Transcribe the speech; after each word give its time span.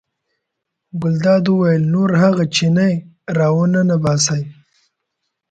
ګلداد 1.01 1.45
وویل 1.49 1.83
نور 1.93 2.09
هغه 2.21 2.43
چینی 2.55 2.93
را 3.37 3.47
ونه 3.55 3.81
ننباسئ. 3.87 4.43